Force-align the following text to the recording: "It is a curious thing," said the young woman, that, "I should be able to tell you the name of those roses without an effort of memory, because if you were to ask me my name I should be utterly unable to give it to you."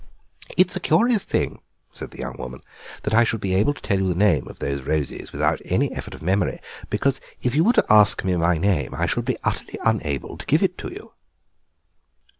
"It 0.57 0.71
is 0.71 0.75
a 0.75 0.79
curious 0.79 1.25
thing," 1.25 1.61
said 1.93 2.09
the 2.09 2.17
young 2.17 2.35
woman, 2.39 2.61
that, 3.03 3.13
"I 3.13 3.23
should 3.23 3.39
be 3.39 3.53
able 3.53 3.75
to 3.75 3.81
tell 3.83 3.99
you 3.99 4.07
the 4.07 4.15
name 4.15 4.47
of 4.47 4.57
those 4.57 4.81
roses 4.81 5.31
without 5.31 5.61
an 5.61 5.93
effort 5.93 6.15
of 6.15 6.23
memory, 6.23 6.59
because 6.89 7.21
if 7.43 7.53
you 7.53 7.63
were 7.63 7.73
to 7.73 7.85
ask 7.87 8.23
me 8.23 8.35
my 8.35 8.57
name 8.57 8.95
I 8.95 9.05
should 9.05 9.25
be 9.25 9.37
utterly 9.43 9.77
unable 9.85 10.39
to 10.39 10.45
give 10.47 10.63
it 10.63 10.75
to 10.79 10.87
you." 10.89 11.13